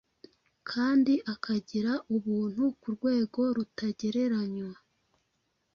kandi 0.69 1.13
akagira 1.33 1.93
ubuntu 2.15 2.63
ku 2.79 2.87
rwego 2.95 3.41
rutagereranywa 3.55 4.71